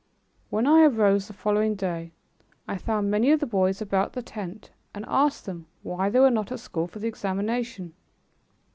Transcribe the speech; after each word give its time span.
When 0.49 0.65
I 0.65 0.81
arose 0.81 1.27
the 1.27 1.33
following 1.33 1.75
day, 1.75 2.11
I 2.67 2.79
found 2.79 3.11
many 3.11 3.29
of 3.31 3.39
the 3.39 3.45
boys 3.45 3.83
about 3.83 4.13
the 4.13 4.23
tent, 4.23 4.71
and 4.95 5.05
asked 5.07 5.45
them 5.45 5.67
why 5.83 6.09
they 6.09 6.19
were 6.19 6.31
not 6.31 6.51
at 6.51 6.59
school 6.59 6.87
for 6.87 6.97
the 6.97 7.07
examination. 7.07 7.93